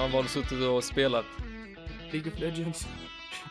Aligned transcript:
Ja, 0.00 0.02
vad 0.02 0.10
har 0.12 0.22
du 0.22 0.28
suttit 0.28 0.68
och 0.68 0.84
spelat? 0.84 1.24
League 2.12 2.32
of 2.32 2.38
Legends. 2.38 2.86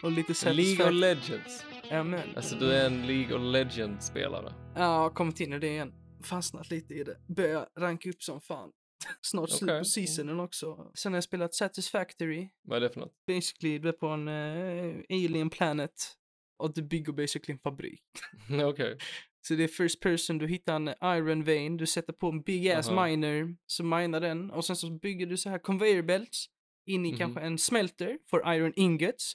Och 0.03 0.11
lite 0.11 0.53
League 0.53 0.85
of. 0.85 0.93
Legends. 0.93 1.65
Ja, 1.89 2.03
men. 2.03 2.35
Alltså 2.35 2.55
du 2.55 2.73
är 2.73 2.85
en 2.85 3.07
League 3.07 3.35
of 3.35 3.41
Legends-spelare. 3.41 4.53
Ja, 4.75 5.09
kommit 5.09 5.39
in 5.39 5.53
i 5.53 5.59
det 5.59 5.67
igen. 5.67 5.93
Fastnat 6.23 6.69
lite 6.69 6.93
i 6.93 7.03
det. 7.03 7.17
Börjar 7.27 7.67
ranka 7.77 8.09
upp 8.09 8.23
som 8.23 8.41
fan. 8.41 8.71
Snart 9.21 9.49
slut 9.49 9.79
på 9.79 9.85
seasonen 9.85 10.39
också. 10.39 10.91
Sen 10.93 11.13
har 11.13 11.17
jag 11.17 11.23
spelat 11.23 11.53
Satisfactory. 11.55 12.49
Vad 12.61 12.77
är 12.77 12.81
det 12.81 12.89
för 12.89 12.99
något? 12.99 13.13
Basically, 13.27 13.79
du 13.79 13.89
är 13.89 13.93
på 13.93 14.07
en 14.07 14.27
eh, 14.27 14.95
alien 15.09 15.49
planet. 15.49 16.15
Och 16.57 16.73
du 16.73 16.81
bygger 16.81 17.13
basically 17.13 17.53
en 17.53 17.59
fabrik. 17.59 18.03
Okej. 18.63 18.97
Så 19.47 19.53
det 19.55 19.63
är 19.63 19.67
first 19.67 19.99
person, 19.99 20.37
du 20.37 20.47
hittar 20.47 20.75
en 20.75 20.87
iron 21.17 21.43
vein, 21.43 21.77
du 21.77 21.85
sätter 21.85 22.13
på 22.13 22.27
en 22.29 22.41
big 22.41 22.69
ass 22.69 22.89
Aha. 22.89 23.05
miner, 23.07 23.55
så 23.65 23.83
minar 23.83 24.19
den 24.19 24.51
och 24.51 24.65
sen 24.65 24.75
så 24.75 24.89
bygger 24.89 25.25
du 25.25 25.37
så 25.37 25.49
här 25.49 25.59
conveyor 25.59 26.01
belts 26.03 26.45
in 26.85 27.05
i 27.05 27.09
Mhm. 27.09 27.17
kanske 27.17 27.39
en 27.41 27.57
smelter 27.57 28.17
for 28.29 28.53
iron 28.55 28.73
ingots. 28.75 29.33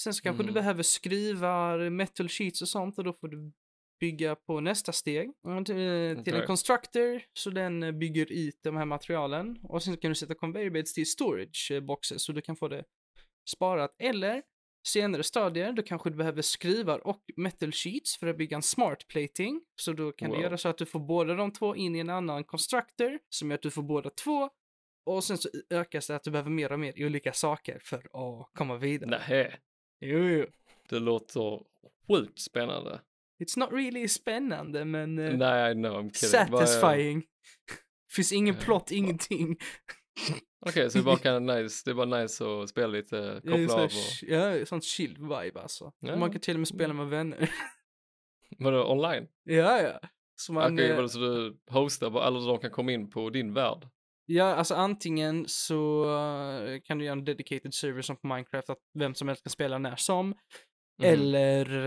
Sen 0.00 0.14
så 0.14 0.22
kanske 0.22 0.42
du 0.42 0.46
Mhm. 0.46 0.54
behöver 0.54 0.82
skruvar, 0.82 1.90
metal 1.90 2.28
sheets 2.28 2.62
och 2.62 2.68
sånt 2.68 2.98
och 2.98 3.04
då 3.04 3.12
får 3.12 3.28
du 3.28 3.52
bygga 4.00 4.34
på 4.36 4.60
nästa 4.60 4.92
steg. 4.92 5.28
Och 5.42 5.66
till, 5.66 6.34
en 6.34 6.46
constructor 6.46 7.22
så 7.32 7.50
den 7.50 7.82
eh, 7.82 7.92
bygger 7.92 8.32
ut 8.32 8.58
de 8.62 8.76
här 8.76 8.84
materialen 8.84 9.58
och 9.62 9.82
sen 9.82 9.96
kan 9.96 10.10
du 10.10 10.14
sätta 10.14 10.34
conveyor 10.34 10.70
belts 10.70 10.94
till 10.94 11.06
storage 11.10 11.70
eh, 11.74 11.80
boxes 11.80 12.22
så 12.24 12.32
du 12.32 12.40
kan 12.40 12.56
få 12.56 12.68
det 12.68 12.84
sparat 13.50 13.94
eller 13.98 14.42
senare 14.86 15.22
stadier, 15.22 15.72
då 15.72 15.82
kanske 15.82 16.10
du 16.10 16.16
behöver 16.16 16.42
skruvar 16.42 17.06
och 17.06 17.22
metal 17.36 17.72
sheets 17.72 18.16
för 18.18 18.26
att 18.26 18.36
bygga 18.38 18.56
en 18.56 18.62
smart 18.62 19.06
plating. 19.08 19.60
Så 19.76 19.92
då 19.92 20.12
kan 20.12 20.28
Wow. 20.28 20.36
du 20.38 20.42
göra 20.42 20.58
så 20.58 20.68
att 20.68 20.78
du 20.78 20.86
får 20.86 21.00
båda 21.00 21.34
de 21.34 21.52
två 21.52 21.76
in 21.76 21.96
i 21.96 21.98
en 21.98 22.10
annan 22.10 22.44
constructor 22.44 23.18
som 23.28 23.50
gör 23.50 23.54
att 23.54 23.62
du 23.62 23.70
får 23.70 23.82
båda 23.82 24.10
två. 24.10 24.50
Och 25.06 25.24
sen 25.24 25.38
så 25.38 25.48
ökas 25.70 26.06
det 26.06 26.16
att 26.16 26.22
du 26.22 26.30
behöver 26.30 26.50
mer 26.50 26.72
och 26.72 26.80
mer 26.80 27.06
olika 27.06 27.32
saker 27.32 27.78
för 27.82 27.96
att 27.98 28.50
komma 28.54 28.76
vidare. 28.76 29.10
Nähä. 29.10 29.56
Jo, 30.00 30.18
jo. 30.18 30.46
Det 30.88 30.98
låter 30.98 31.62
sjukt 32.08 32.38
spännande. 32.40 33.00
It's 33.44 33.58
not 33.58 33.72
really 33.72 34.08
spännande, 34.08 34.84
men 34.84 35.18
eh, 35.18 35.36
Nej, 35.36 35.74
know, 35.74 35.92
I'm 35.92 36.10
kidding. 36.12 36.30
Satisfying. 36.30 37.22
Finns 38.12 38.32
ingen 38.32 38.54
Eh, 38.54 38.60
plott, 38.64 38.90
ingenting. 38.90 39.56
Okej, 40.66 40.90
så 40.90 40.98
det 40.98 41.04
bara 41.04 41.16
kan 41.16 41.46
nice, 41.46 41.82
det 41.84 41.90
är 41.90 41.94
bara 41.94 42.20
nice 42.22 42.44
att 42.44 42.68
spela 42.68 42.86
lite, 42.86 43.40
Ja, 43.44 43.50
koppla 43.52 43.68
så- 43.68 43.78
av 43.78 43.84
och... 43.84 43.90
Ja, 44.60 44.66
sånt 44.66 44.84
chill 44.84 45.16
vibe 45.18 45.60
alltså. 45.60 45.92
Ja. 46.00 46.16
Man 46.16 46.30
kan 46.32 46.40
till 46.40 46.54
och 46.56 46.60
med 46.60 46.68
spela 46.68 46.94
med 46.94 47.06
vänner. 47.08 47.50
Vadå, 48.58 48.92
online? 48.92 49.28
ja, 49.44 49.80
ja. 49.82 50.00
Så 50.36 50.52
man, 50.52 50.74
Okej, 50.74 50.90
eh, 50.90 50.96
vadå, 50.96 51.08
så 51.08 51.18
du 51.18 51.58
hostar, 51.70 52.10
bara- 52.10 52.26
eller 52.26 52.46
de 52.46 52.58
kan 52.58 52.70
komma 52.70 52.92
in 52.92 53.10
på 53.10 53.30
din 53.30 53.54
värld? 53.54 53.88
Ja, 54.26 54.44
alltså 54.54 54.74
antingen 54.74 55.44
så 55.48 56.04
eh, 56.04 56.80
kan 56.84 56.98
du 56.98 57.04
göra 57.04 57.12
en 57.12 57.24
dedicated 57.24 57.74
server 57.74 58.02
som 58.02 58.16
på 58.16 58.26
Minecraft 58.26 58.70
att 58.70 58.78
vem 58.98 59.14
som 59.14 59.28
helst 59.28 59.42
kan 59.42 59.50
spela 59.50 59.78
när 59.78 59.96
som. 59.96 60.26
Mhm. 60.28 60.34
Eller 61.00 61.86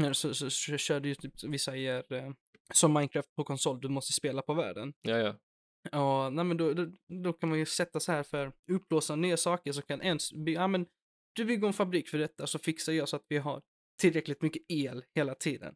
eh, 0.00 0.12
så, 0.12 0.34
så, 0.34 0.50
så 0.50 0.76
kör 0.76 1.00
du 1.00 1.08
ju 1.08 1.14
typ, 1.14 1.32
vissa 1.44 1.76
ger 1.76 2.12
eh, 2.12 2.30
som 2.74 2.92
Minecraft 2.92 3.34
på 3.36 3.44
konsol, 3.44 3.80
du 3.80 3.88
måste 3.88 4.12
spela 4.12 4.42
på 4.42 4.54
världen. 4.54 4.92
Ja, 5.02 5.16
ja. 5.18 5.34
Ja, 5.92 6.30
nej 6.30 6.44
men 6.44 6.56
då, 6.56 6.72
då, 6.74 6.86
då 7.22 7.32
kan 7.32 7.48
man 7.48 7.58
ju 7.58 7.66
sätta 7.66 8.00
så 8.00 8.12
här 8.12 8.22
för 8.22 8.52
upplåsa 8.72 9.16
nya 9.16 9.36
saker 9.36 9.72
som 9.72 9.82
kan 9.82 10.02
ens, 10.02 10.32
ja 10.32 10.68
men 10.68 10.86
du 11.32 11.44
bygger 11.44 11.66
en 11.66 11.72
fabrik 11.72 12.08
för 12.08 12.18
detta 12.18 12.46
så 12.46 12.58
fixar 12.58 12.92
jag 12.92 13.08
så 13.08 13.16
att 13.16 13.24
vi 13.28 13.38
har 13.38 13.62
tillräckligt 14.00 14.42
mycket 14.42 14.62
el 14.68 15.04
hela 15.14 15.34
tiden. 15.34 15.74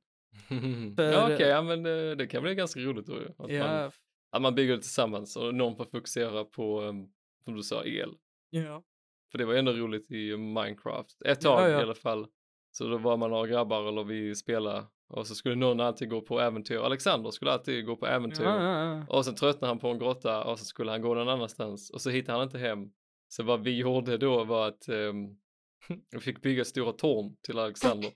För- 0.97 1.12
ja, 1.12 1.34
okej, 1.34 1.48
ja 1.48 1.62
men 1.62 1.83
det, 1.83 2.14
det 2.14 2.27
kan 2.27 2.42
bli 2.42 2.55
ganska 2.55 2.81
roligt 2.81 3.06
då 3.06 3.12
ju. 3.12 3.28
Att, 3.28 3.39
man, 3.39 3.50
Ja, 3.50 3.91
att 4.31 4.42
man 4.42 4.55
bygger 4.55 4.77
det 4.77 4.83
tillsammans 4.83 5.36
och 5.36 5.55
någon 5.55 5.77
får 5.77 5.84
fokusera 5.84 6.44
på, 6.44 6.81
um, 6.83 7.12
som 7.44 7.55
du 7.56 7.62
sa, 7.62 7.84
el. 7.84 8.14
ja. 8.50 8.83
För 9.31 9.38
det 9.38 9.44
var 9.44 9.55
ändå 9.55 9.72
roligt 9.72 10.10
i 10.10 10.37
Minecraft. 10.37 11.22
Ett 11.22 11.41
tag 11.41 11.60
Ja, 11.62 11.69
ja. 11.69 11.78
i 11.78 11.82
alla 11.82 11.94
fall. 11.94 12.26
Så 12.71 12.88
då 12.88 12.99
var 12.99 13.16
man 13.16 13.31
några 13.31 13.47
grabbar 13.47 13.88
eller 13.88 14.05
vi 14.05 14.34
spelade 14.34 14.84
och 15.12 15.27
så 15.27 15.34
skulle 15.34 15.55
någon 15.55 15.81
alltid 15.81 16.11
gå 16.11 16.21
på 16.21 16.41
äventyr. 16.41 16.77
Alexander 16.77 17.31
skulle 17.31 17.50
alltid 17.53 17.87
gå 17.87 17.97
på 17.97 18.06
äventyr. 18.06 18.45
Ja, 18.45 18.62
ja, 18.62 18.97
ja. 19.09 19.17
Och 19.17 19.25
sen 19.25 19.34
tröttnade 19.34 19.71
han 19.71 19.78
på 19.78 19.89
en 19.89 19.99
grotta 19.99 20.45
och 20.45 20.59
så 20.59 20.65
skulle 20.65 20.91
han 20.91 21.03
gå 21.03 21.15
någon 21.15 21.28
annanstans 21.28 21.91
och 21.91 22.00
så 22.00 22.11
hittade 22.11 22.39
han 22.39 22.47
inte 22.47 22.59
hem. 22.59 22.93
Så 23.28 23.43
vad 23.43 23.62
vi 23.62 23.77
gjorde 23.77 24.17
då 24.19 24.45
var 24.45 24.69
att 24.69 24.89
um, 24.89 25.37
vi 26.11 26.21
fick 26.21 26.43
bygga 26.43 26.65
stora 26.65 26.93
torn 26.93 27.37
till 27.43 27.59
Alexander. 27.59 28.11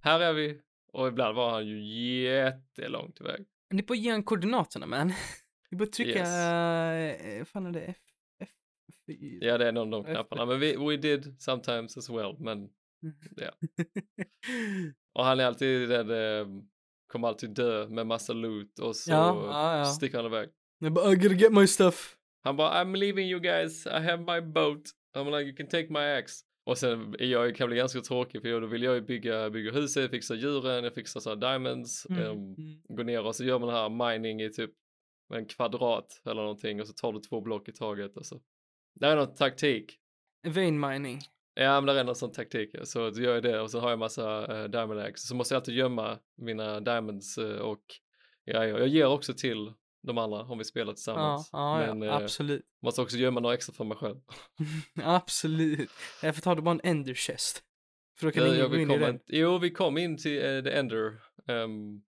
Här 0.00 0.20
är 0.20 0.32
vi. 0.32 0.60
Och 0.92 1.08
ibland 1.08 1.36
var 1.36 1.50
han 1.50 1.66
ju 1.66 1.84
jättelångt 2.22 3.20
iväg. 3.20 3.46
Ni 3.70 3.82
får 3.82 3.96
ge 3.96 4.10
en 4.10 4.22
koordinaterna 4.22 4.86
man. 4.86 5.12
Vi 5.70 5.76
bör 5.76 5.86
trycka, 5.86 6.18
Yes. 6.18 6.28
eh, 7.26 7.44
fan 7.44 7.66
är 7.66 7.70
det 7.70 7.80
F, 7.80 7.96
F, 8.40 8.48
F, 8.88 9.14
Ja, 9.40 9.58
det 9.58 9.68
är 9.68 9.72
någon 9.72 9.94
av 9.94 10.04
de 10.04 10.12
knapparna. 10.12 10.46
Men 10.46 10.60
vi, 10.60 10.76
we 10.76 10.96
did 10.96 11.42
sometimes 11.42 11.96
as 11.96 12.10
well. 12.10 12.36
Men 12.38 12.68
ja. 13.36 13.50
Och 15.14 15.24
han 15.24 15.40
är 15.40 15.44
alltid 15.44 15.88
den, 15.88 16.10
eh, 16.10 16.46
kommer 17.12 17.28
alltid 17.28 17.50
dö 17.54 17.88
med 17.88 18.06
massa 18.06 18.32
loot 18.32 18.78
och 18.78 18.96
så 18.96 19.10
Ja, 19.10 19.46
ja, 19.46 19.78
ja. 19.78 19.84
sticker 19.84 20.16
han 20.16 20.26
iväg. 20.26 20.48
Jag 20.78 20.92
bara, 20.92 21.12
I 21.12 21.16
gotta 21.16 21.34
get 21.34 21.52
my 21.52 21.66
stuff. 21.66 22.16
Han 22.44 22.56
bara, 22.56 22.84
I'm 22.84 22.96
leaving 22.96 23.28
you 23.28 23.40
guys, 23.40 23.86
I 23.86 23.90
have 23.90 24.18
my 24.18 24.40
boat. 24.40 24.82
I'm 25.16 25.38
like, 25.38 25.48
you 25.48 25.56
can 25.56 25.66
take 25.68 25.92
my 25.92 25.98
axe. 26.18 26.44
Och 26.66 26.78
sen 26.78 27.14
är 27.18 27.24
jag 27.24 27.56
kan 27.56 27.68
bli 27.68 27.76
ganska 27.76 28.00
tråkig 28.00 28.42
för 28.42 28.60
då 28.60 28.66
vill 28.66 28.82
jag 28.82 28.94
ju 28.94 29.00
bygga, 29.00 29.50
bygga 29.50 29.72
huset, 29.72 30.10
fixa 30.10 30.34
djuren, 30.34 30.84
jag 30.84 30.94
fixar 30.94 31.20
så 31.20 31.34
diamonds, 31.34 32.06
Mm, 32.10 32.22
ehm, 32.22 32.30
mm. 32.32 32.80
gå 32.88 33.02
ner 33.02 33.26
och 33.26 33.36
så 33.36 33.44
gör 33.44 33.58
man 33.58 33.68
här 33.68 34.12
mining 34.12 34.42
i 34.42 34.50
typ 34.52 34.70
en 35.34 35.46
kvadrat 35.46 36.22
eller 36.24 36.42
någonting 36.42 36.80
och 36.80 36.86
så 36.86 36.92
tar 36.92 37.12
du 37.12 37.20
två 37.20 37.40
block 37.40 37.68
i 37.68 37.72
taget 37.72 38.16
och 38.16 38.26
så. 38.26 38.40
Det 39.00 39.06
är 39.06 39.16
någon 39.16 39.34
taktik. 39.34 39.98
Vein 40.46 40.80
mining. 40.80 41.20
Ja, 41.58 41.80
men 41.80 41.94
det 41.94 42.00
är 42.00 42.04
någon 42.04 42.14
sån 42.16 42.32
taktik. 42.32 42.70
ja. 42.72 42.84
Så 42.84 42.98
gör 43.00 43.34
jag 43.34 43.42
det 43.42 43.60
och 43.60 43.70
så 43.70 43.80
har 43.80 43.90
jag 43.90 43.98
massa 43.98 44.54
uh, 44.62 44.70
diamond 44.70 45.00
axe. 45.00 45.26
Så 45.26 45.34
måste 45.34 45.54
jag 45.54 45.60
alltid 45.60 45.74
gömma 45.74 46.18
mina 46.36 46.80
diamonds 46.80 47.38
eh, 47.38 47.58
och 47.58 47.82
ja, 48.44 48.64
ja, 48.66 48.78
jag 48.78 48.88
ger 48.88 49.06
också 49.06 49.34
till 49.34 49.72
de 50.02 50.18
andra 50.18 50.42
om 50.42 50.58
vi 50.58 50.64
spelar 50.64 50.92
Ja, 50.92 50.94
tillsammans. 50.94 51.48
ja, 51.52 51.78
men 51.94 52.02
ja 52.08 52.18
eh, 52.18 52.24
absolut. 52.24 52.62
måste 52.82 53.00
också 53.02 53.16
gömma 53.16 53.40
några 53.40 53.54
extra 53.54 53.72
för 53.74 53.84
mig 53.84 53.96
själv. 53.96 54.16
absolut. 55.04 55.90
Därför 56.22 56.40
tar 56.42 56.54
du 56.56 56.62
bara 56.62 56.70
en 56.74 56.80
ender 56.84 57.14
chest. 57.14 57.62
För 58.18 58.26
då 58.26 58.32
kan 58.32 58.42
Jag, 58.42 58.48
ingen 58.48 58.60
jag 58.60 58.70
gå 58.70 58.76
in 58.76 58.90
i 58.90 58.98
den. 58.98 59.20
jo, 59.26 59.58
vi 59.58 59.70
kom 59.70 59.98
in 59.98 60.16
till 60.18 60.38
uh, 60.44 60.64
the 60.64 60.70
Ender. 60.70 61.06
ehm, 61.48 62.02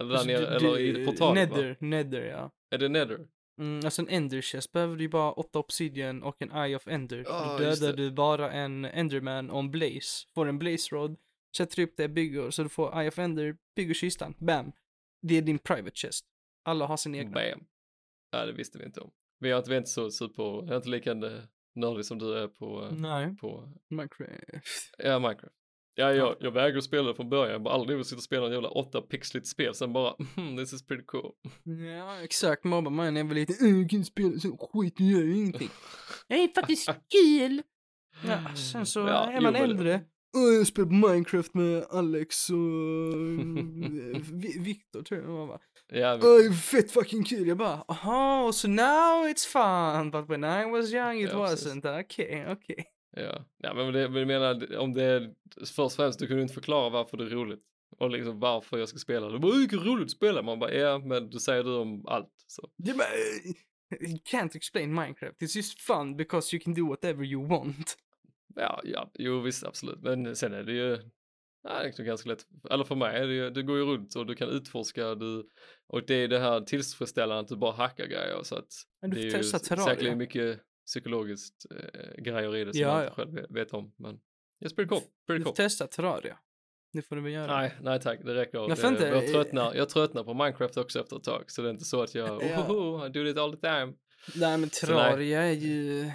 eller 0.00 0.08
där 0.10 0.14
Alltså, 0.16 0.26
nere, 0.28 0.58
du- 0.58 0.66
eller 0.66 0.78
i 0.78 1.06
portalen 1.06 1.50
va? 1.50 1.56
Nether, 1.56 1.76
nether 1.80 2.20
ja. 2.24 2.50
Är 2.70 2.78
det 2.78 2.88
Nether? 2.88 3.18
Mm, 3.58 3.84
alltså 3.84 4.02
en 4.02 4.08
ender 4.08 4.42
chest 4.42 4.72
behöver 4.72 4.96
du 4.96 5.02
ju 5.02 5.08
bara 5.08 5.32
åtta 5.32 5.58
obsidian 5.58 6.22
och 6.22 6.42
en 6.42 6.52
eye 6.52 6.76
of 6.76 6.86
ender. 6.88 7.24
Ja, 7.26 7.52
då 7.52 7.58
dödar 7.58 7.92
du 7.92 8.10
bara 8.10 8.52
en 8.52 8.84
enderman 8.84 9.50
en 9.50 9.70
blaze. 9.70 10.26
Får 10.34 10.46
en 10.46 10.58
blaze 10.58 10.94
rod, 10.96 11.16
sätter 11.56 11.82
upp 11.82 11.94
det, 11.96 12.08
bygger, 12.08 12.50
så 12.50 12.62
du 12.62 12.68
får 12.68 13.00
eye 13.00 13.08
of 13.08 13.18
ender, 13.18 13.56
bygger 13.76 13.94
kistan, 13.94 14.34
bam. 14.38 14.72
Det 15.22 15.38
är 15.38 15.42
din 15.42 15.58
private 15.58 15.94
chest. 15.94 16.24
Alla 16.64 16.86
har 16.86 16.96
sin 16.96 17.14
egna. 17.14 17.32
Bam. 17.32 17.66
Ja, 18.30 18.46
det 18.46 18.52
visste 18.52 18.78
vi 18.78 18.84
inte 18.84 19.00
om. 19.00 19.10
Vi 19.38 19.50
är 19.50 19.58
inte, 19.58 19.70
vi 19.70 19.76
är 19.76 19.78
inte 19.78 19.90
så 19.90 20.10
super, 20.10 20.42
jag 20.42 20.70
är 20.70 20.76
inte 20.76 20.88
lika 20.88 21.14
nördig 21.74 22.04
som 22.04 22.18
du 22.18 22.38
är 22.38 22.48
på, 22.48 22.84
eh, 22.84 22.92
Nej. 22.92 23.36
på 23.36 23.72
Minecraft. 23.90 24.30
Ja, 24.98 25.18
Minecraft. 25.18 25.54
Ja, 25.96 26.12
jag, 26.12 26.36
jag 26.40 26.50
vägrar 26.50 26.80
spela 26.80 27.14
från 27.14 27.30
början. 27.30 27.52
Jag 27.52 27.62
bara 27.62 27.74
aldrig 27.74 27.96
vill 27.96 28.04
sitta 28.04 28.16
och 28.16 28.22
spela 28.22 28.46
en 28.46 28.52
jävla 28.52 28.68
åtta 28.68 29.00
pixligt 29.00 29.46
spel. 29.46 29.74
Sen 29.74 29.92
bara, 29.92 30.14
hmm, 30.36 30.56
this 30.56 30.72
is 30.72 30.86
pretty 30.86 31.04
cool. 31.04 31.32
Ja, 31.98 32.20
exakt. 32.22 32.64
Mobbar 32.64 32.90
mig 32.90 33.10
när 33.10 33.20
jag 33.20 33.28
var 33.28 33.34
liten. 33.34 33.56
"Äh, 33.68 33.80
Jag 33.80 33.90
kan 33.90 34.04
spela 34.04 34.38
så 34.38 34.56
skit, 34.72 34.94
jag 35.00 35.08
gör 35.10 35.34
ingenting. 35.36 35.68
Det 36.28 36.34
är 36.34 36.48
faktiskt 36.54 36.88
kul. 36.88 37.62
Ja, 38.26 38.54
sen 38.72 38.86
så 38.86 39.00
Ja, 39.00 39.30
är 39.32 39.40
man 39.40 39.54
jo, 39.58 39.64
äldre. 39.64 40.00
"Åh, 40.36 40.54
jag 40.54 40.66
spelar 40.66 40.88
Minecraft 41.12 41.54
med 41.54 41.84
Alex 41.90 42.50
och 42.50 42.56
eh, 42.56 44.20
Vi- 44.32 44.58
Viktor 44.58 45.02
tror 45.02 45.20
jag 45.20 45.28
var 45.28 45.46
va. 45.46 45.60
Ja, 45.92 46.16
vi, 46.16 46.54
fett 46.54 46.90
fucking 46.90 47.24
kul. 47.24 47.48
Jag 47.48 47.56
bara, 47.56 47.84
aha, 47.88 48.52
so 48.52 48.68
now 48.68 49.26
it's 49.28 49.46
fun. 49.48 50.10
But 50.10 50.30
when 50.30 50.44
I 50.44 50.70
was 50.70 50.92
young 50.92 51.20
it 51.20 51.30
Ja, 51.32 51.46
wasn't. 51.46 52.00
Okej, 52.00 52.46
okej. 52.52 52.84
Ja. 53.16 53.44
ja, 53.58 53.74
men 53.74 53.92
det, 53.92 54.08
men 54.08 54.26
menar, 54.26 54.76
om 54.76 54.92
det 54.94 55.02
är, 55.02 55.34
först 55.60 55.78
och 55.78 55.92
främst, 55.92 56.18
du 56.18 56.26
kunde 56.26 56.42
inte 56.42 56.54
förklara 56.54 56.90
varför 56.90 57.16
det 57.16 57.24
är 57.24 57.28
roligt. 57.28 57.62
Och 57.98 58.10
liksom 58.10 58.40
varför 58.40 58.78
jag 58.78 58.88
ska 58.88 58.98
spela. 58.98 59.28
Du 59.28 59.38
bara, 59.38 59.52
"Åh, 59.52 59.58
vilket 59.58 59.80
roligt 59.86 60.04
att 60.04 60.10
spela. 60.10 60.42
Man 60.42 60.58
bara, 60.58 60.72
ja, 60.74 60.98
men 60.98 61.30
du 61.30 61.38
säger 61.38 61.64
du 61.64 61.74
om 61.76 62.06
allt. 62.06 62.32
Så. 62.46 62.68
Det 62.76 62.92
bara, 62.92 63.06
eh, 63.06 64.10
you 64.10 64.18
can't 64.18 64.56
explain 64.56 64.94
Minecraft. 64.94 65.40
It's 65.40 65.56
just 65.56 65.80
fun 65.80 66.16
because 66.16 66.56
you 66.56 66.62
can 66.64 66.74
do 66.74 66.88
whatever 66.88 67.24
you 67.24 67.46
want. 67.48 67.96
Ja, 68.56 68.80
ja, 68.84 69.10
jo 69.14 69.40
visst, 69.40 69.64
absolut. 69.64 70.00
Men 70.02 70.36
sen 70.36 70.52
är 70.54 70.62
det 70.62 70.72
ju, 70.72 70.98
ja, 71.62 71.82
det 71.82 71.98
är 71.98 72.04
ganska 72.04 72.28
lätt. 72.28 72.46
Eller 72.70 72.84
för 72.84 72.94
mig 72.94 73.16
är 73.16 73.26
det 73.26 73.34
ju, 73.34 73.50
du 73.50 73.62
går 73.62 73.76
ju 73.76 73.84
runt 73.84 74.14
och 74.16 74.26
du 74.26 74.34
kan 74.34 74.48
utforska, 74.48 75.14
du, 75.14 75.48
och 75.86 76.06
det 76.06 76.14
är 76.14 76.28
det 76.28 76.38
här 76.38 76.60
tillfredsställande 76.60 77.40
att 77.40 77.48
du 77.48 77.56
bara 77.56 77.72
hackar 77.72 78.06
grejer. 78.06 78.42
Så 78.42 78.56
att 78.56 78.68
Men 79.02 79.10
du 79.10 79.22
det 79.22 79.30
får 79.30 79.38
testa 79.38 79.58
Terraria. 79.58 79.84
säkert 79.96 80.16
mycket 80.16 80.60
psykologiskt 80.86 81.66
eh, 81.70 82.22
grejer 82.22 82.56
i 82.56 82.64
det 82.64 82.72
som 82.72 82.80
Ja, 82.82 82.88
jag 82.88 83.12
ja. 83.16 83.22
inte 83.22 83.36
själv 83.40 83.46
vet- 83.54 83.72
om. 83.72 83.94
Men 83.96 84.14
it's 84.64 84.74
pretty 84.76 84.88
cool, 84.88 85.02
pretty 85.26 85.44
cool. 85.44 85.54
testa 85.54 85.86
Terraria. 85.86 86.38
Det 86.92 87.02
får 87.02 87.16
du 87.16 87.22
väl 87.22 87.32
göra. 87.32 87.56
Nej, 87.56 87.74
nej 87.82 88.00
tack, 88.00 88.20
det 88.24 88.34
räcker. 88.34 88.58
Jag 88.58 88.70
Jag, 88.70 88.78
får 88.78 88.90
inte- 88.90 89.06
jag, 89.06 89.28
tröttnar, 89.32 89.74
jag 89.74 89.88
tröttnar 89.88 90.24
på 90.24 90.34
Minecraft 90.34 90.76
också 90.76 91.00
efter 91.00 91.16
ett 91.16 91.24
tag, 91.24 91.44
så 91.46 91.62
det 91.62 91.68
är 91.68 91.70
inte 91.72 91.84
så 91.84 92.02
att 92.02 92.14
jag, 92.14 92.42
Ja. 92.50 92.60
ohoho, 92.68 93.06
I 93.06 93.08
do 93.08 93.26
it 93.26 93.38
all 93.38 93.56
the 93.56 93.60
time. 93.60 93.92
Nej, 94.36 94.58
men. 94.58 94.68
Terraria 94.70 95.42
är 95.42 95.52
ju... 95.52 96.10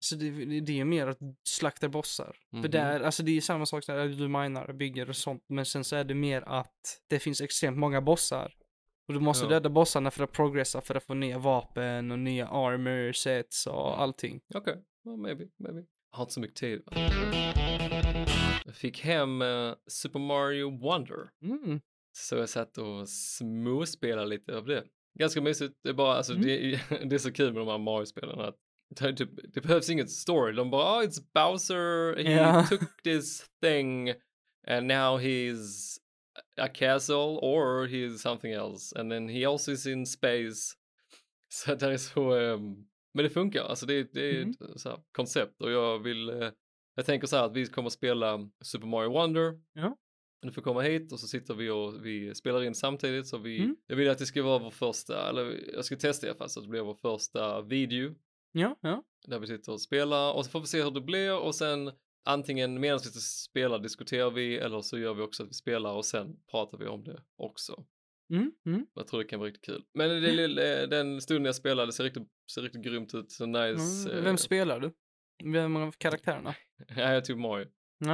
Så 0.00 0.14
det, 0.16 0.30
det- 0.30 0.60
det 0.60 0.80
är 0.80 0.84
mer 0.84 1.06
att 1.06 1.18
slakta 1.48 1.88
bossar. 1.88 2.36
För 2.50 2.56
Mhm. 2.58 2.70
där, 2.70 3.00
alltså 3.00 3.22
det 3.22 3.36
är 3.36 3.40
samma 3.40 3.66
sak 3.66 3.86
där 3.86 4.08
du 4.08 4.28
minar, 4.28 4.72
bygger 4.72 5.08
och 5.08 5.16
sånt. 5.16 5.44
Men 5.48 5.64
sen 5.66 5.84
så 5.84 5.96
är 5.96 6.04
det 6.04 6.14
mer 6.14 6.42
att 6.42 7.02
det 7.08 7.18
finns 7.18 7.40
extremt 7.40 7.78
många 7.78 8.00
bossar. 8.00 8.52
Och 9.08 9.14
du 9.14 9.20
måste 9.20 9.44
Ja. 9.44 9.50
döda 9.50 9.68
bossarna 9.68 10.10
för 10.10 10.24
att 10.24 10.32
progressa, 10.32 10.80
för 10.80 10.94
att 10.94 11.04
få 11.04 11.14
nya 11.14 11.38
vapen 11.38 12.10
och 12.10 12.18
nya 12.18 12.48
armor 12.48 13.12
sets 13.12 13.66
och 13.66 14.00
allting. 14.00 14.40
Okej, 14.54 14.84
well, 15.04 15.16
maybe, 15.16 15.44
maybe. 15.58 15.84
Jag 16.10 16.18
har 16.18 16.24
inte 16.24 16.32
så 16.34 16.40
mycket 16.40 16.56
tid. 16.56 16.82
Jag 18.64 18.74
fick 18.74 19.00
hem 19.04 19.42
eh, 19.42 19.74
Super 19.86 20.18
Mario 20.18 20.78
Wonder. 20.80 21.30
Mm. 21.42 21.80
Så 22.12 22.36
jag 22.36 22.48
satt 22.48 22.78
och 22.78 23.08
småspelade 23.08 24.28
lite 24.28 24.56
av 24.56 24.66
det. 24.66 24.84
Ganska 25.18 25.40
mysigt. 25.40 25.74
Det 25.82 25.88
är 25.88 25.92
bara, 25.94 26.16
alltså 26.16 26.32
Mm. 26.32 26.44
det, 26.46 26.80
det 27.04 27.14
är 27.14 27.18
så 27.18 27.32
kul 27.32 27.52
med 27.52 27.60
de 27.62 27.68
här 27.68 27.78
Mario-spelen 27.78 28.40
att 28.40 28.56
det, 29.00 29.12
typ, 29.12 29.30
det 29.54 29.60
behövs 29.60 29.90
inget 29.90 30.10
story. 30.10 30.52
De 30.52 30.70
bara, 30.70 30.98
oh, 30.98 31.02
it's 31.06 31.20
Bowser, 31.34 32.16
he 32.24 32.32
Ja. 32.32 32.66
took 32.70 33.02
this 33.02 33.46
thing 33.62 34.10
and 34.68 34.86
now 34.86 35.20
he's 35.20 35.96
a 36.60 36.68
castle 36.68 37.38
or 37.42 37.86
he's 37.86 38.18
something 38.18 38.52
else 38.52 39.00
and 39.00 39.10
then 39.12 39.28
he 39.28 39.44
also 39.46 39.72
is 39.72 39.86
in 39.86 40.06
space. 40.06 40.74
Så 41.48 41.74
det 41.74 41.86
är 41.92 41.96
så, 41.96 42.32
ehm, 42.32 42.86
men 43.14 43.24
det 43.24 43.30
funkar, 43.30 43.62
alltså 43.64 43.86
det, 43.86 44.12
det 44.12 44.30
är 44.30 44.44
Mhm. 44.44 44.50
ett 44.74 44.80
så 44.80 44.88
här 44.88 44.98
koncept 45.12 45.62
och 45.62 45.70
jag 45.70 45.98
vill, 46.02 46.28
eh, 46.28 46.50
jag 46.94 47.06
tänker 47.06 47.26
så 47.26 47.36
här 47.36 47.44
att 47.44 47.56
vi 47.56 47.66
kommer 47.66 47.90
spela 47.90 48.48
Super 48.64 48.86
Mario 48.86 49.10
Wonder. 49.10 49.60
Ja. 49.72 49.96
Du 50.42 50.52
får 50.52 50.62
komma 50.62 50.80
hit 50.80 51.12
och 51.12 51.20
så 51.20 51.26
sitter 51.26 51.54
vi 51.54 51.70
och 51.70 52.06
vi 52.06 52.34
spelar 52.34 52.62
in 52.64 52.74
samtidigt 52.74 53.26
så 53.26 53.38
vi, 53.38 53.58
Mm. 53.58 53.76
jag 53.86 53.96
vill 53.96 54.10
att 54.10 54.18
det 54.18 54.26
ska 54.26 54.42
vara 54.42 54.58
vår 54.58 54.70
första, 54.70 55.28
eller 55.28 55.70
jag 55.74 55.84
ska 55.84 55.96
testa 55.96 56.26
i 56.26 56.30
alla 56.30 56.38
fall 56.38 56.48
så 56.50 56.60
att 56.60 56.64
det 56.66 56.70
blir 56.70 56.80
vår 56.80 56.94
första 56.94 57.62
video 57.62 58.14
Ja, 58.52 58.76
ja. 58.80 59.02
där 59.26 59.38
vi 59.38 59.46
sitter 59.46 59.72
och 59.72 59.80
spelar 59.80 60.32
och 60.32 60.44
så 60.44 60.50
får 60.50 60.60
vi 60.60 60.66
se 60.66 60.82
hur 60.82 60.90
det 60.90 61.00
blir 61.00 61.38
och 61.38 61.54
sen 61.54 61.92
antingen 62.26 62.80
medan 62.80 62.98
vi 63.14 63.20
spelar 63.20 63.78
diskuterar 63.78 64.30
vi 64.30 64.56
eller 64.56 64.80
så 64.80 64.98
gör 64.98 65.14
vi 65.14 65.22
också 65.22 65.42
att 65.42 65.48
vi 65.48 65.54
spelar 65.54 65.92
och 65.92 66.04
sen 66.04 66.36
pratar 66.50 66.78
vi 66.78 66.86
om 66.86 67.04
det 67.04 67.22
också. 67.36 67.84
Mm, 68.32 68.52
mm. 68.66 68.86
Jag 68.94 69.06
tror 69.06 69.20
det 69.22 69.28
kan 69.28 69.38
vara 69.38 69.48
riktigt 69.48 69.64
kul. 69.64 69.84
Men 69.94 70.08
det, 70.08 70.32
lilla- 70.32 70.86
den 70.86 71.20
stunden 71.20 71.44
jag 71.44 71.54
spelade 71.54 71.92
ser 71.92 72.04
riktigt, 72.04 72.28
ser 72.54 72.62
riktigt 72.62 72.82
grymt 72.82 73.14
ut, 73.14 73.32
så 73.32 73.46
nice. 73.46 74.08
Mm. 74.10 74.18
eh, 74.18 74.24
Vem 74.24 74.36
spelar 74.36 74.80
du? 74.80 74.92
Vem 75.52 75.76
av 75.76 75.92
karaktärerna? 75.98 76.54
Ja, 76.96 77.12
jag 77.12 77.24
tog 77.24 77.38
Mario. 77.38 77.66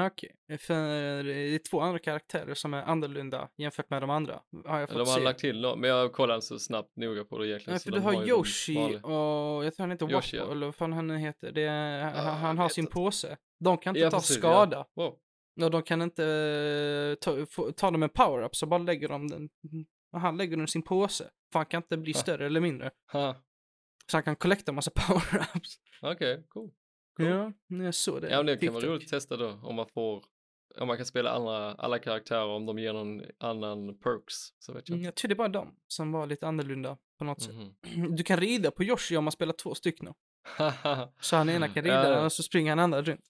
Okej, 0.06 0.37
för 0.61 1.23
det 1.25 1.32
är 1.34 1.58
två 1.70 1.81
andra 1.81 1.99
karaktärer 1.99 2.55
som 2.55 2.75
är 2.75 2.82
annorlunda 2.82 3.49
jämfört 3.56 3.90
med 3.90 4.02
de 4.02 4.11
andra. 4.11 4.40
Har 4.67 4.81
jag 4.81 4.88
fått 4.88 4.99
De 4.99 5.08
har 5.08 5.17
se. 5.19 5.25
lagt 5.25 5.40
till 5.40 5.61
något, 5.61 5.79
men 5.79 5.90
jag 5.90 6.12
kollade 6.12 6.34
inte 6.37 6.46
så 6.46 6.58
snabbt 6.58 6.96
noga 6.96 7.25
på 7.25 7.38
det 7.38 7.49
egentligen. 7.49 7.73
Nej, 7.75 7.81
för 7.81 7.90
du 7.90 8.00
har 8.00 8.12
de 8.12 8.29
Yoshi 8.29 8.76
och 9.02 9.64
jag 9.64 9.75
tror 9.75 9.82
han 9.82 9.90
heter 9.90 10.11
Yoshi, 10.11 10.38
Wappo, 10.38 10.49
ja. 10.50 10.52
eller 10.56 10.67
vad 10.67 10.75
fan 10.75 10.93
han 10.93 11.11
heter. 11.11 11.52
Det 11.52 11.62
är, 11.62 11.99
Ja, 11.99 12.20
han, 12.31 12.58
har 12.58 12.64
vet 12.64 12.73
sin 12.73 12.82
inte. 12.84 12.93
påse. 12.93 13.37
De 13.61 13.79
kan 13.79 13.90
inte 13.90 14.00
Ja, 14.00 14.11
ta 14.11 14.17
precis, 14.19 14.37
skada. 14.37 14.87
Ja. 14.94 15.02
Wow. 15.02 15.19
Och 15.64 15.70
de 15.70 15.82
kan 15.82 16.02
inte 16.02 16.25
eh, 16.25 17.14
ta, 17.14 17.46
ta 17.76 17.90
dem 17.90 18.02
en 18.02 18.08
power-up, 18.08 18.56
så 18.56 18.67
bara 18.67 18.79
lägger 18.82 19.08
de 19.08 19.29
den. 19.29 19.49
och 20.12 20.20
Han 20.20 20.37
lägger 20.37 20.56
den 20.56 20.64
i 20.64 20.69
sin 20.69 20.82
påse. 20.82 21.31
För 21.52 21.58
han 21.58 21.67
kan 21.67 21.82
inte 21.82 21.96
bli 21.96 22.12
Ja. 22.12 22.19
större 22.20 22.46
eller 22.46 22.61
mindre. 22.61 22.90
Ha. 23.12 23.37
Så 24.11 24.17
han 24.17 24.23
kan 24.25 24.37
collecta 24.37 24.73
massa 24.73 24.90
power-ups. 24.94 25.76
Okej, 26.02 26.44
cool. 26.49 26.62
Cool. 26.69 26.70
Ja, 27.16 27.52
jag 27.68 27.94
såg 27.94 28.22
det. 28.22 28.30
Ja, 28.30 28.36
men 28.36 28.46
det 28.46 28.56
kan 28.56 28.68
vara 28.72 28.80
TikTok. 28.80 28.90
roligt 28.94 29.04
att 29.06 29.10
testa 29.10 29.36
då 29.36 29.58
om 29.62 29.74
man 29.74 29.86
får, 29.88 30.24
om 30.78 30.88
man 30.88 30.96
kan 30.96 31.06
spela 31.06 31.30
andra, 31.30 31.74
alla 31.74 31.98
karaktärer 31.98 32.46
om 32.46 32.66
de 32.66 32.78
ger 32.78 32.92
någon 32.92 33.22
annan 33.38 33.98
perks. 33.98 34.34
Så 34.58 34.72
vet 34.72 34.88
jag 34.88 34.94
Mm. 34.96 35.04
Jag 35.04 35.14
tror 35.14 35.28
det 35.28 35.34
var 35.34 35.48
de 35.48 35.74
som 35.88 36.12
var 36.12 36.26
lite 36.26 36.46
annorlunda 36.48 36.96
på 37.18 37.24
något 37.24 37.42
sätt. 37.42 37.54
Mhm. 37.54 38.14
Du 38.16 38.22
kan 38.22 38.36
rida 38.40 38.70
på 38.70 38.84
Yoshi 38.84 39.16
om 39.16 39.24
man 39.24 39.32
spelar 39.32 39.52
två 39.52 39.74
stycken. 39.74 40.14
Så 41.20 41.36
han 41.36 41.48
ena 41.48 41.68
kan 41.68 41.82
rida 41.84 42.10
Ja. 42.10 42.24
och 42.24 42.32
så 42.32 42.42
springer 42.42 42.70
han 42.70 42.78
andra 42.78 43.02
runt. 43.02 43.24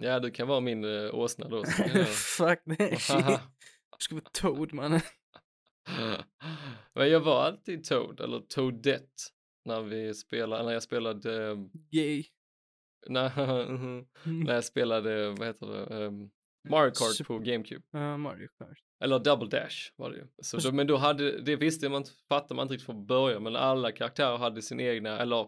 ja, 0.00 0.20
du 0.20 0.30
kan 0.30 0.48
vara 0.48 0.60
min 0.60 0.84
uh, 0.84 1.14
åsna 1.14 1.48
då. 1.48 1.64
Fuck 2.36 2.60
det 2.64 2.76
shit. 3.00 3.24
Jag 3.90 4.02
ska 4.02 4.14
vara 4.14 4.24
Toad 4.32 4.72
mannen. 4.72 5.00
Men 6.94 7.10
jag 7.10 7.20
var 7.20 7.42
alltid 7.44 7.84
Toad, 7.84 8.20
eller 8.20 8.40
Toadette, 8.40 9.06
när 9.64 9.80
vi 9.82 10.14
spelade, 10.14 10.64
när 10.64 10.72
jag 10.72 10.82
spelade, 10.82 11.56
Yay. 11.90 12.24
När, 13.08 13.30
när 14.44 14.54
jag 14.54 14.64
spelade, 14.64 15.28
vad 15.30 15.46
heter 15.46 15.66
det, 15.66 16.04
um, 16.06 16.30
Mario 16.68 16.90
Kart 16.90 17.14
Super- 17.16 17.24
på 17.24 17.38
GameCube. 17.38 17.82
Ja, 17.90 18.16
Mario 18.16 18.48
Kart. 18.58 18.78
Eller 19.04 19.18
Double 19.18 19.48
Dash 19.48 19.76
var 19.96 20.10
det 20.10 20.16
ju. 20.16 20.26
Så 20.42 20.56
då, 20.56 20.72
men 20.72 20.86
då 20.86 20.96
hade, 20.96 21.40
det 21.40 21.56
visste 21.56 21.88
man 21.88 22.04
fattade 22.28 22.54
man 22.54 22.62
inte 22.62 22.74
riktigt 22.74 22.86
från 22.86 23.06
början, 23.06 23.42
men 23.42 23.56
alla 23.56 23.92
karaktärer 23.92 24.36
hade 24.38 24.62
sin 24.62 24.80
egna, 24.80 25.18
eller 25.18 25.46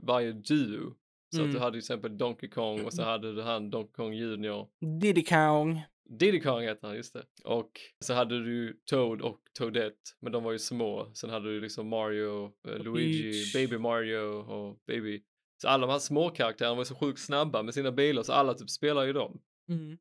varje 0.00 0.32
duo. 0.32 0.94
Så 1.34 1.40
att 1.40 1.44
Mm. 1.44 1.54
du 1.54 1.60
hade 1.60 1.72
till 1.72 1.78
exempel 1.78 2.18
Donkey 2.18 2.48
Kong 2.48 2.84
och 2.84 2.92
så 2.92 3.02
hade 3.12 3.34
du 3.34 3.42
han 3.42 3.70
Donkey 3.70 3.92
Kong 3.92 4.12
Junior. 4.14 4.68
Diddy 5.00 5.24
Kong. 5.24 5.82
Diddy 6.18 6.40
Kong 6.40 6.62
heter 6.62 6.86
han, 6.86 6.96
just 6.96 7.12
det. 7.14 7.22
Och 7.44 7.70
så 8.04 8.14
hade 8.14 8.44
du 8.44 8.80
Toad 8.90 9.20
och 9.22 9.40
Toadette, 9.58 9.96
men 10.20 10.32
de 10.32 10.44
var 10.44 10.52
ju 10.52 10.58
små. 10.58 11.10
Sen 11.14 11.30
hade 11.30 11.48
du 11.54 11.60
liksom 11.60 11.88
Mario, 11.88 12.44
eh, 12.68 12.78
Luigi, 12.78 13.22
Peach. 13.22 13.54
Baby 13.54 13.78
Mario 13.78 14.18
och 14.42 14.78
Baby. 14.86 15.22
Så 15.62 15.68
alla 15.68 15.86
de 15.86 15.92
här 15.92 15.98
små 15.98 16.30
karaktärerna 16.30 16.74
var 16.74 16.84
så 16.84 16.94
sjukt 16.94 17.20
snabba 17.20 17.62
med 17.62 17.74
sina 17.74 17.92
bilar, 17.92 18.22
så 18.22 18.32
alla 18.32 18.54
typ 18.54 18.70
spelar 18.70 19.04
ju 19.04 19.12
dem. 19.12 19.40
Mm. 19.68 19.98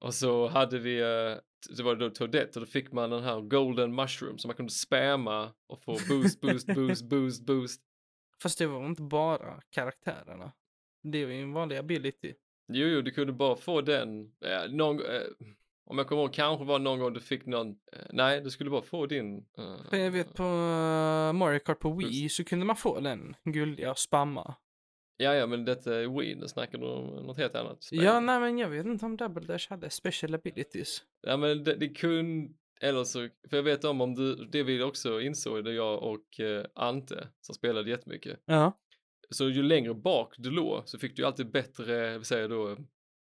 Och 0.00 0.14
så 0.14 0.48
hade 0.48 0.78
vi, 0.78 1.00
eh, 1.00 1.36
det 1.76 1.82
var 1.82 1.96
då 1.96 2.10
Toadette 2.10 2.60
och 2.60 2.66
då 2.66 2.70
fick 2.70 2.92
man 2.92 3.10
den 3.10 3.22
här 3.22 3.40
golden 3.40 3.94
mushroom 3.94 4.38
som 4.38 4.48
man 4.48 4.56
kunde 4.56 4.72
spamma 4.72 5.52
och 5.66 5.82
få 5.82 5.98
boost, 6.08 6.40
boost, 6.40 6.66
boost, 6.74 7.08
boost, 7.08 7.46
boost. 7.46 7.82
Fast 8.42 8.58
det 8.58 8.66
var 8.66 8.86
inte 8.86 9.02
bara 9.02 9.60
karaktärerna. 9.70 10.52
Det 11.02 11.24
var 11.24 11.32
ju 11.32 11.42
en 11.42 11.52
vanlig 11.52 11.76
ability. 11.76 12.34
Jo, 12.72 12.86
jo, 12.86 13.02
du 13.02 13.10
kunde 13.10 13.32
bara 13.32 13.56
få 13.56 13.80
den, 13.80 14.32
eh, 14.44 14.70
någon, 14.70 15.00
eh, 15.00 15.22
om 15.86 15.98
jag 15.98 16.08
kommer 16.08 16.22
ihåg, 16.22 16.34
kanske 16.34 16.64
var 16.64 16.78
någon 16.78 16.98
gång 16.98 17.12
du 17.12 17.20
fick 17.20 17.46
någon, 17.46 17.68
eh, 17.68 17.98
nej, 18.12 18.40
du 18.40 18.50
skulle 18.50 18.70
bara 18.70 18.82
få 18.82 19.06
din. 19.06 19.46
eh, 19.92 19.98
jag 20.00 20.10
vet 20.10 20.34
på 20.34 20.42
uh, 20.42 21.32
Mario 21.32 21.58
Kart 21.58 21.78
på 21.78 21.90
Wii 21.92 22.28
så 22.28 22.44
kunde 22.44 22.64
man 22.64 22.76
få 22.76 23.00
den 23.00 23.36
guldiga 23.44 23.90
och 23.90 23.98
spamma. 23.98 24.54
Ja, 25.20 25.34
ja, 25.34 25.46
men 25.46 25.64
detta 25.64 25.94
är 25.94 26.18
Wii, 26.18 26.34
nu 26.34 26.48
snackar 26.48 26.78
du 26.78 26.86
om 26.86 27.06
något 27.06 27.36
helt 27.36 27.54
annat. 27.54 27.82
spel. 27.82 28.02
Ja, 28.02 28.20
nej 28.20 28.40
men 28.40 28.58
jag 28.58 28.68
vet 28.68 28.86
inte 28.86 29.06
om 29.06 29.16
Double 29.16 29.46
Dash 29.46 29.70
hade 29.70 29.90
special 29.90 30.34
abilities. 30.34 31.02
Ja, 31.26 31.36
men 31.36 31.64
det, 31.64 31.74
det 31.74 31.88
kunde, 31.88 32.54
eller 32.80 33.04
så, 33.04 33.28
för 33.50 33.56
jag 33.56 33.62
vet 33.62 33.84
om 33.84 34.00
om 34.00 34.14
du, 34.14 34.34
det 34.34 34.62
vi 34.62 34.82
också 34.82 35.20
insåg, 35.20 35.64
det 35.64 35.72
jag 35.72 36.02
och 36.02 36.40
eh, 36.40 36.64
Ante 36.74 37.28
som 37.40 37.54
spelade 37.54 37.90
jättemycket. 37.90 38.40
Ja. 38.44 38.78
Så 39.30 39.48
ju 39.48 39.62
längre 39.62 39.94
bak 39.94 40.34
du 40.38 40.50
låg 40.50 40.88
så 40.88 40.98
fick 40.98 41.16
du 41.16 41.24
alltid 41.26 41.50
bättre, 41.50 42.18
vi 42.18 42.24
säger 42.24 42.48
då, 42.48 42.76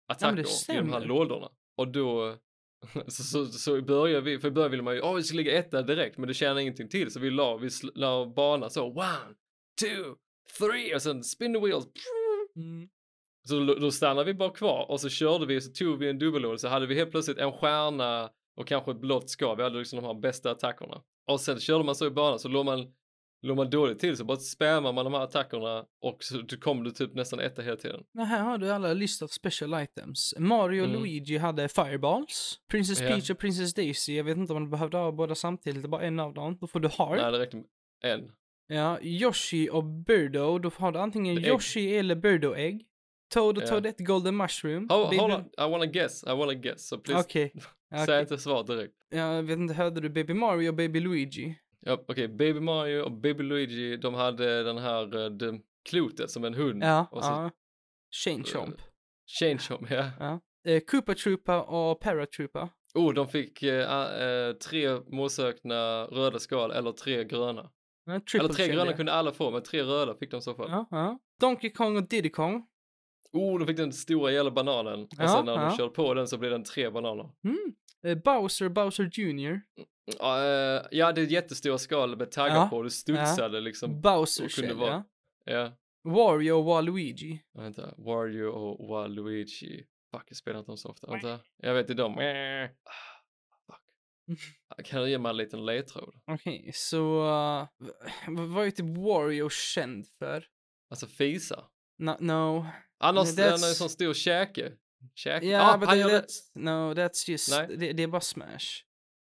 attacker 0.08 0.74
i 0.74 0.77
de 0.77 0.94
här 0.94 1.06
lådorna. 1.06 1.50
Och 1.77 1.88
då, 1.88 2.36
så, 3.08 3.24
så, 3.24 3.46
så 3.46 3.82
började 3.82 4.22
vi, 4.22 4.39
för 4.39 4.48
i 4.48 4.51
början 4.51 4.72
ville 4.72 4.84
man 4.84 4.96
ju, 4.96 5.01
åh 5.01 5.16
vi 5.16 5.24
ska 5.24 5.38
ligga 5.38 5.60
etta 5.60 5.82
direkt, 5.82 6.18
men 6.18 6.27
det 6.27 6.34
tjänar 6.34 6.62
ingenting 6.62 6.89
till. 6.89 7.12
Så 7.12 7.20
vi 7.20 7.30
la, 7.30 7.58
vi 7.58 7.70
la 7.96 8.25
bana 8.25 8.70
så, 8.70 8.88
one, 8.88 9.36
two, 9.82 10.16
three, 10.60 10.96
och 10.96 11.02
sen 11.02 11.24
spin 11.24 11.54
the 11.54 11.60
wheels. 11.60 11.86
Mm. 12.56 12.90
Så 13.48 13.60
då, 13.60 13.76
då 13.76 13.92
stannade 13.92 14.26
vi 14.26 14.34
bara 14.34 14.50
kvar 14.50 14.92
och 14.92 15.02
så 15.02 15.10
körde 15.10 15.46
vi, 15.46 15.62
så 15.62 15.72
tog 15.72 16.00
vi 16.00 16.10
en 16.10 16.20
dubbellåda, 16.20 16.58
så 16.58 16.68
hade 16.68 16.88
vi 16.88 16.96
helt 16.96 17.12
plötsligt 17.12 17.38
en 17.38 17.52
stjärna 17.52 18.30
och 18.56 18.68
kanske 18.68 18.92
ett 18.92 19.02
blått 19.02 19.30
skal. 19.30 19.58
Vi 19.58 19.64
hade 19.64 19.80
liksom 19.80 20.00
de 20.02 20.06
här 20.06 20.14
bästa 20.14 20.52
attackerna. 20.52 21.02
Och 21.28 21.42
sen 21.42 21.60
körde 21.60 21.84
man 21.84 21.96
så 21.96 22.08
i 22.08 22.10
banan, 22.10 22.40
så 22.40 22.48
låg 22.48 22.66
man, 22.66 22.94
låg 23.42 23.58
man 23.58 23.70
dåligt 23.70 24.00
till 24.00 24.18
så 24.18 24.24
bara 24.26 24.38
spammar 24.38 24.94
man 24.94 25.06
de 25.06 25.14
här 25.14 25.22
attackerna 25.22 25.86
och 26.02 26.24
så 26.24 26.58
kom 26.60 26.84
du 26.84 26.92
typ 26.92 27.14
nästan 27.14 27.40
etta 27.40 27.62
hela 27.62 27.78
tiden. 27.78 28.04
Men 28.12 28.26
här 28.26 28.44
har 28.44 28.58
du 28.58 28.72
alla 28.72 28.94
list 28.94 29.22
of 29.22 29.32
special 29.32 29.84
items. 29.84 30.34
Mario 30.38 30.82
och 30.82 30.88
Mm. 30.88 31.02
Luigi 31.02 31.38
hade 31.38 31.68
fireballs. 31.70 32.60
Princess. 32.72 33.00
Peach 33.00 33.30
och 33.30 33.40
Princess 33.40 33.74
Daisy, 33.74 34.16
jag 34.16 34.24
vet 34.24 34.38
inte 34.38 34.54
om 34.54 34.64
du 34.64 34.70
behövde 34.70 34.98
ha 34.98 35.12
båda 35.12 35.36
samtidigt, 35.36 35.90
bara 35.90 36.02
en 36.02 36.20
av 36.20 36.34
dem. 36.34 36.58
Då 36.62 36.68
får 36.68 36.80
du 36.80 36.88
heart. 36.90 37.18
Nej, 37.22 37.32
det 37.32 37.40
räckte 37.40 37.58
med 37.58 37.66
en. 38.04 38.32
Ja, 38.75 39.01
Yoshi 39.01 39.70
och 39.72 39.84
Birdo, 39.84 40.60
då 40.60 40.72
har 40.78 40.92
du 40.92 41.00
antingen 41.00 41.36
The 41.36 41.42
egg. 41.42 41.48
Yoshi 41.48 41.96
eller 41.98 42.16
Birdo-ägg. 42.16 42.86
Toad 43.34 43.58
och 43.58 43.63
Ja. 43.63 43.68
Toadette 43.68 44.04
Golden 44.04 44.38
Mushroom. 44.38 44.88
Baby- 44.88 45.18
hold 45.18 45.34
on, 45.34 45.42
I 45.42 45.72
wanna 45.72 45.86
guess, 45.86 46.24
I 46.24 46.30
wanna 46.30 46.54
guess. 46.54 46.88
So 46.88 46.98
please, 46.98 47.22
Okej. 47.22 47.54
säg 48.06 48.22
inte 48.22 48.38
svar 48.38 48.63
direkt. 48.63 48.94
Jag 49.10 49.44
vet 49.44 49.58
inte, 49.60 49.74
hörde 49.74 50.01
du 50.01 50.10
Baby 50.10 50.34
Mario 50.34 50.70
och 50.70 50.75
Baby 50.75 51.00
Luigi? 51.00 51.56
Ja, 51.80 52.04
Okej, 52.08 52.28
Baby 52.28 52.60
Mario 52.60 53.01
och 53.01 53.12
Baby 53.12 53.44
Luigi, 53.44 53.98
de 53.98 54.13
hade 54.13 54.63
den 54.63 54.78
här, 54.78 55.24
eh, 55.24 55.30
det, 55.32 55.60
klotet 55.90 56.30
som 56.32 56.44
en 56.44 56.54
hund. 56.54 56.84
Ja, 56.84 57.08
och 57.12 57.24
så, 57.24 57.30
ja. 57.32 57.51
Shane 58.24 58.44
Chomp. 58.44 58.75
Change 59.40 59.62
Home, 59.70 59.88
ja. 59.96 60.06
Ja. 60.20 60.40
Eh, 60.72 60.80
Koopa 60.80 61.13
Troopa 61.16 61.62
och 61.62 62.00
Paratroopa. 62.00 62.70
Oh, 62.94 63.13
de 63.13 63.28
fick 63.28 63.63
eh, 63.63 64.22
eh, 64.22 64.54
tre 64.54 65.00
målsökna 65.08 66.04
röda 66.06 66.40
skal 66.40 66.72
eller 66.72 66.92
tre 66.92 67.24
gröna. 67.24 67.70
Ja, 68.13 68.39
eller 68.39 68.50
tre 68.53 68.68
gröna 68.68 68.91
ja. 68.91 68.98
kunde 68.98 69.13
alla 69.13 69.32
få, 69.32 69.51
men 69.51 69.63
tre 69.63 69.84
röda 69.84 70.15
fick 70.15 70.32
de 70.32 70.38
i 70.38 70.41
så 70.41 70.53
fall. 70.56 70.70
Ja, 70.72 70.88
ja. 70.91 71.20
Donkey 71.41 71.70
Kong 71.70 71.98
och 71.98 72.08
Diddy 72.08 72.30
Kong. 72.30 72.68
Oh, 73.34 73.60
de 73.60 73.68
fick 73.68 73.77
den 73.77 73.94
stora 73.94 74.32
jävla 74.32 74.51
bananen. 74.51 75.03
Och 75.03 75.10
Ja, 75.18 75.27
sen 75.27 75.46
när 75.46 75.53
ja. 75.53 75.62
de 75.70 75.77
körde 75.77 75.89
på 75.94 76.13
den 76.13 76.27
så 76.27 76.38
blev 76.38 76.51
den 76.51 76.63
tre 76.63 76.89
bananer. 76.89 77.30
Mm. 77.44 77.74
Eh, 78.06 78.24
Bowser, 78.24 78.70
Bowser 78.70 79.10
Jr. 79.13 79.62
Ja, 80.20 80.44
eh, 80.46 80.82
ja, 80.91 81.12
det 81.12 81.22
är 81.22 81.25
jättestora 81.25 81.77
skal 81.77 82.18
med 82.18 82.32
taggar 82.32 82.56
Ja, 82.56 82.68
på. 82.72 82.82
Det 82.84 82.89
studsade 82.91 83.60
liksom. 83.62 84.01
Bowser 84.01 84.48
kunde 84.48 84.74
vara- 84.74 84.89
ja. 84.89 85.03
Ja, 85.53 85.72
Wario 86.03 86.51
och 86.51 86.65
Waluigi. 86.65 87.41
vänta. 87.58 87.94
Wario 87.98 88.46
och 88.46 88.88
Waluigi. 88.88 89.86
Fuck, 90.15 90.24
jag 90.27 90.38
spelar 90.38 90.60
inte 90.60 90.70
dem 90.72 90.77
så 90.77 90.89
ofta. 90.89 91.12
Vänta. 91.12 91.39
Jag 91.58 91.74
vet, 91.74 91.88
det 91.88 91.94
är 91.94 92.70
de. 94.36 94.42
Ah. 94.68 94.84
Kan 94.84 95.02
du 95.04 95.10
ge 95.10 95.18
mig 95.18 95.30
en 95.30 95.38
liten 95.38 95.66
ledtråd? 95.66 96.14
Okej, 96.28 96.72
så 96.74 97.24
uh, 97.24 97.68
vad 98.52 98.68
är 98.68 98.72
typ 98.72 98.98
Wario 98.98 99.50
känd 99.50 100.06
för? 100.20 100.46
Alltså 100.90 101.08
fisa. 101.08 101.66
No, 102.00 102.16
no. 102.20 102.66
Annars 103.00 103.38
är 103.40 103.50
han 103.50 103.58
that's- 103.60 103.68
en 103.70 103.76
sån 103.76 103.90
stor 103.90 104.14
käke. 104.14 104.72
Käke? 105.16 105.46
Ja, 105.46 105.78
but 105.78 105.90
han 105.90 105.98
that- 105.98 106.02
gör 106.02 106.10
det. 106.10 106.20
that's, 106.22 106.52
no, 106.54 106.94
that's 106.94 107.30
just, 107.30 107.52
Nej. 107.52 107.78
det, 107.78 107.94
det 107.94 108.04
är 108.04 108.08
bara 108.08 108.22
Smash. 108.22 108.68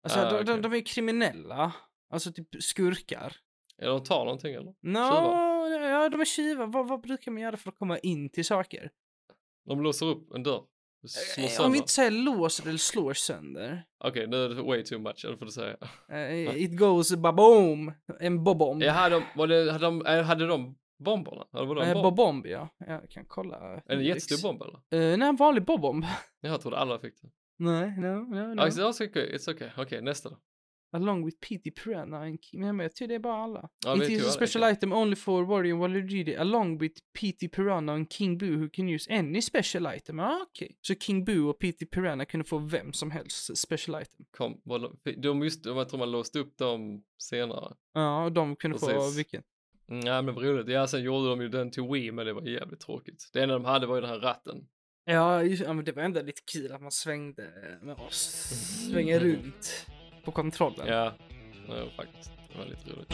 Alltså, 0.04 0.20
Ah, 0.20 0.32
de, 0.32 0.44
de, 0.46 0.51
okej. 0.51 0.62
de 0.62 0.74
är 0.74 0.86
kriminella. 0.86 1.74
Alltså 2.13 2.32
typ 2.34 2.48
skurkar. 2.60 3.36
Eller 3.82 3.92
de 3.92 4.04
tar 4.04 4.25
någonting 4.25 4.54
eller? 4.56 4.74
No, 4.82 5.00
ja, 5.88 6.10
de 6.10 6.22
är 6.22 6.25
tjuvar. 6.25 6.68
Vad, 6.68 6.88
vad 6.88 7.01
brukar 7.01 7.32
man 7.32 7.42
göra 7.42 7.58
för 7.58 7.70
att 7.70 7.77
komma 7.77 7.98
in 8.00 8.30
till 8.30 8.46
saker? 8.46 8.92
De 9.66 9.82
låser 9.82 10.06
upp 10.06 10.34
en 10.34 10.44
dörr. 10.44 10.63
Slår 11.04 11.44
Eh, 11.62 11.66
Om 11.66 11.72
vi 11.72 11.77
inte 11.77 11.92
säger 11.92 12.12
låser 12.12 12.68
eller 12.68 12.77
slår 12.77 13.13
sönder. 13.13 13.84
Okej, 14.04 14.27
nu 14.27 14.46
är 14.46 14.50
det 14.50 14.62
way 14.62 14.84
too 14.84 15.00
much, 15.00 15.25
eller 15.25 15.38
får 15.38 15.46
du 15.46 15.51
säga. 15.51 15.77
Eh, 16.10 16.58
it 16.63 16.77
goes 16.80 17.16
baboom. 17.16 17.92
En 18.20 18.44
bobomb. 18.44 18.84
Ja, 18.84 19.10
de, 19.10 19.24
var 19.36 19.48
det, 19.48 19.72
hade, 19.72 19.86
de, 19.86 20.06
eh, 20.06 20.24
hade 20.24 20.48
de 20.48 20.77
bomberna? 21.00 21.46
Eller 21.58 21.66
var 21.66 21.75
det 21.75 21.82
en 21.84 21.88
Eh, 21.89 21.94
bomb? 21.94 22.04
bobomb, 22.16 22.48
ja. 22.48 22.70
Jag 22.77 23.10
kan 23.10 23.25
kolla. 23.25 23.82
En 23.86 24.04
jättestor 24.04 24.42
bomb 24.50 24.62
eller? 24.62 24.75
Uh, 25.12 25.18
nej, 25.18 25.27
en 25.30 25.36
vanlig 25.36 25.63
bobomb. 25.66 26.06
Jag 26.42 26.62
trodde 26.62 26.77
alla 26.77 27.00
fick 27.00 27.22
det. 27.22 27.30
nej, 27.63 27.98
no, 27.98 28.08
no, 28.36 28.54
no. 28.56 28.62
Alltså, 28.62 28.82
it's 28.82 29.10
okay, 29.10 29.36
it's 29.38 29.54
okay. 29.54 29.70
Okej, 29.77 30.01
nästa 30.01 30.30
då. 30.30 30.38
Along 30.91 31.25
with 31.25 31.38
PT 31.38 31.84
Piranha 31.84 32.17
and 32.17 32.44
King. 32.44 32.62
Men 32.62 32.79
jag 32.79 32.96
tror 32.96 33.08
det 33.08 33.15
är 33.15 33.20
bara 33.20 33.44
alla. 33.44 33.70
Ja, 33.86 34.03
It 34.03 34.10
is 34.10 34.27
a 34.27 34.32
special 34.32 34.63
okej. 34.63 34.74
item 34.74 34.94
only 34.94 35.15
for 35.15 35.44
Wario 35.44 35.74
and 35.74 35.82
Waluigi 35.82 36.36
along 36.38 36.77
with 36.79 36.96
PT 37.20 37.51
Piranha 37.56 37.94
and 37.94 38.13
King 38.13 38.38
Boo 38.38 38.56
who 38.58 38.70
can 38.74 38.89
use 38.89 39.13
any 39.13 39.41
special 39.41 39.96
item. 39.96 40.20
Ah, 40.20 40.39
okej. 40.50 40.77
Så 40.82 40.96
King 40.96 41.25
Boo 41.25 41.50
och 41.50 41.60
PT 41.60 41.91
Piranha 41.91 42.25
kunde 42.25 42.44
få 42.44 42.58
vem 42.58 42.94
som 42.94 43.12
helst 43.12 43.58
special 43.58 44.01
item. 44.01 44.25
Kom, 44.38 44.62
de, 45.17 45.44
just, 45.44 45.65
jag 45.65 45.89
tror 45.89 46.00
man 46.00 46.12
låste 46.12 46.39
upp 46.39 46.58
dem 46.58 47.03
senare. 47.17 47.75
Ja, 47.94 48.24
och 48.24 48.32
de 48.32 48.56
kunde 48.56 48.79
få 48.79 48.86
Precis. 48.88 49.17
vilken. 49.17 49.44
Mm, 49.91 50.06
ja 50.08 50.22
men 50.22 50.36
vad 50.36 50.44
roligt. 50.44 50.67
Ja 50.67 50.88
sen 50.88 51.03
gjorde 51.03 51.29
de 51.29 51.41
ju 51.41 51.50
den 51.50 51.72
till 51.72 51.84
Wii 51.84 52.12
men 52.12 52.25
det 52.25 52.34
var 52.34 52.41
jävligt 52.41 52.79
tråkigt. 52.79 53.29
Det 53.34 53.41
enda 53.44 53.53
de 53.56 53.65
hade 53.65 53.88
var 53.88 53.96
ju 53.96 54.01
den 54.01 54.10
här 54.10 54.20
ratten. 54.20 54.67
Ja, 55.06 55.44
just, 55.44 55.63
ja 55.63 55.74
men 55.74 55.86
det 55.86 55.91
var 55.91 56.03
ändå 56.03 56.22
lite 56.22 56.41
kul 56.53 56.72
att 56.72 56.82
man 56.82 56.91
svängde 56.91 57.44
med 57.82 57.96
oss. 57.96 58.17
Svänger 58.91 59.20
runt 59.20 59.88
på 60.27 60.31
kontrollen. 60.31 60.88
Ja, 60.88 61.13
ja 61.67 61.86
faktiskt. 61.96 62.31
Det 62.51 62.60
var 62.60 62.65
lite 62.65 62.89
roligt. 62.89 63.13